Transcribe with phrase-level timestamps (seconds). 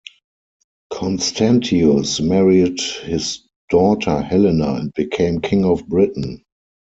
[0.91, 6.43] Constantius married his daughter Helena and became king of Britain.